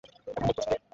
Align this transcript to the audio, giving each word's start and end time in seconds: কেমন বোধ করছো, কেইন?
কেমন 0.03 0.19
বোধ 0.25 0.37
করছো, 0.39 0.61
কেইন? 0.63 0.81